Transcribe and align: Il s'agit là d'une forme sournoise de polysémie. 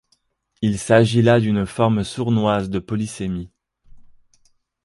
Il 0.63 0.79
s'agit 0.79 1.21
là 1.21 1.39
d'une 1.39 1.67
forme 1.67 2.03
sournoise 2.03 2.71
de 2.71 2.79
polysémie. 2.79 3.51